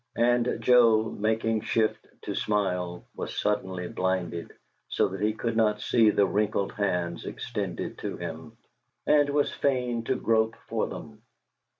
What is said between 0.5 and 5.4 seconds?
Joe, making shift to smile, was suddenly blinded, so that he